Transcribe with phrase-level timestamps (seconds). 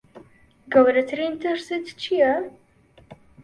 [0.71, 2.33] گەورەترین ترست چییە؟